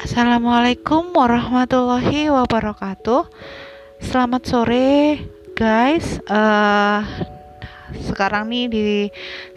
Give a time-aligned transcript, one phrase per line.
[0.00, 3.28] Assalamualaikum warahmatullahi wabarakatuh.
[4.00, 5.20] Selamat sore,
[5.52, 6.16] guys.
[6.24, 7.04] Uh,
[8.08, 8.88] sekarang nih di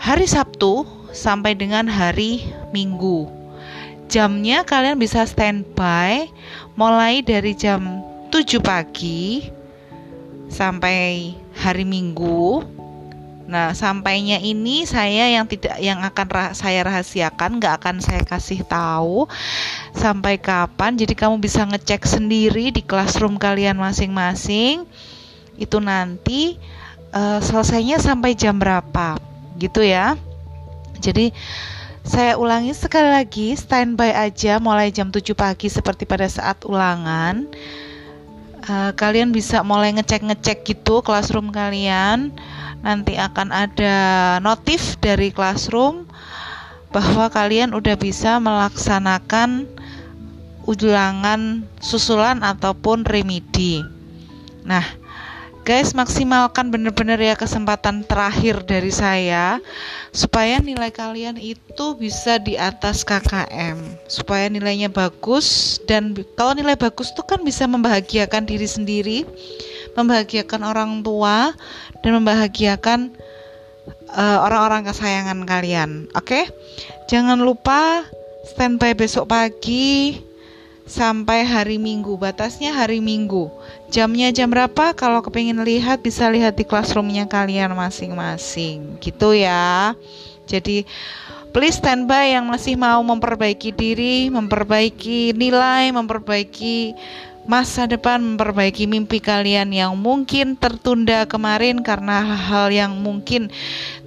[0.00, 3.30] hari Sabtu sampai dengan hari Minggu.
[4.10, 6.28] Jamnya kalian bisa standby
[6.76, 9.48] mulai dari jam 7 pagi
[10.52, 12.62] sampai hari Minggu
[13.44, 18.64] Nah, sampainya ini saya yang tidak yang akan rah saya rahasiakan, nggak akan saya kasih
[18.64, 19.28] tahu
[19.92, 20.96] sampai kapan.
[20.96, 24.88] Jadi kamu bisa ngecek sendiri di classroom kalian masing-masing.
[25.60, 26.56] Itu nanti
[27.12, 29.20] uh, selesainya sampai jam berapa,
[29.60, 30.16] gitu ya.
[31.04, 31.36] Jadi
[32.04, 37.48] saya ulangi sekali lagi, standby aja mulai jam 7 pagi seperti pada saat ulangan.
[38.64, 42.32] Uh, kalian bisa mulai ngecek-ngecek gitu classroom kalian
[42.80, 43.96] nanti akan ada
[44.40, 46.08] notif dari classroom
[46.88, 49.68] bahwa kalian udah bisa melaksanakan
[50.64, 53.84] ulangan susulan ataupun remedi.
[54.64, 54.84] Nah,
[55.64, 59.64] guys maksimalkan bener-bener ya kesempatan terakhir dari saya
[60.12, 67.16] supaya nilai kalian itu bisa di atas KKM supaya nilainya bagus dan kalau nilai bagus
[67.16, 69.18] tuh kan bisa membahagiakan diri sendiri
[69.96, 71.56] membahagiakan orang tua
[72.04, 73.14] dan membahagiakan
[74.12, 75.90] uh, orang-orang kesayangan kalian.
[76.12, 76.44] Oke, okay?
[77.08, 78.04] jangan lupa
[78.52, 80.20] standby besok pagi
[80.84, 82.20] sampai hari Minggu.
[82.20, 83.48] Batasnya hari Minggu.
[83.94, 84.90] Jamnya jam berapa?
[84.98, 88.98] Kalau kepingin lihat bisa lihat di classroomnya kalian masing-masing.
[88.98, 89.94] Gitu ya.
[90.50, 90.82] Jadi
[91.54, 96.90] please standby yang masih mau memperbaiki diri, memperbaiki nilai, memperbaiki
[97.44, 103.52] masa depan memperbaiki mimpi kalian yang mungkin tertunda kemarin karena hal-hal yang mungkin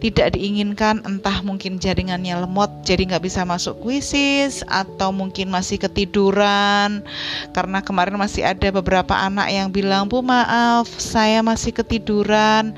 [0.01, 7.05] tidak diinginkan entah mungkin jaringannya lemot jadi nggak bisa masuk kuisis atau mungkin masih ketiduran
[7.53, 12.73] karena kemarin masih ada beberapa anak yang bilang bu maaf saya masih ketiduran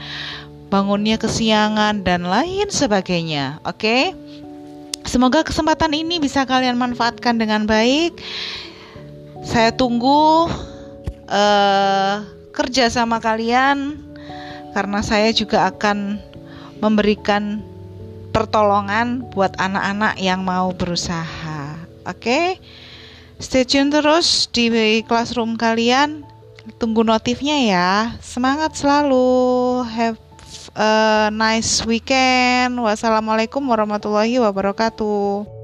[0.68, 4.04] bangunnya kesiangan dan lain sebagainya oke okay?
[5.10, 8.20] Semoga kesempatan ini bisa kalian manfaatkan dengan baik
[9.44, 10.52] saya tunggu
[11.30, 12.16] uh,
[12.52, 13.96] kerja sama kalian
[14.76, 16.20] karena saya juga akan
[16.80, 17.64] memberikan
[18.32, 21.76] pertolongan buat anak-anak yang mau berusaha.
[22.08, 22.46] Oke, okay?
[23.42, 24.70] stay tune terus di
[25.06, 26.24] classroom kalian.
[26.78, 27.90] Tunggu notifnya ya.
[28.22, 29.82] Semangat selalu.
[29.90, 30.22] Have
[30.78, 32.78] a nice weekend.
[32.78, 35.59] Wassalamualaikum warahmatullahi wabarakatuh.